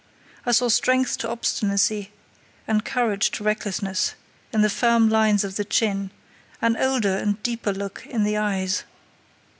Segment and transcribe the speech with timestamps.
[0.47, 2.11] I saw strength to obstinacy
[2.67, 4.15] and courage to recklessness,
[4.51, 6.09] in the firm lines of the chin;
[6.59, 8.83] an older and deeper look in the eyes.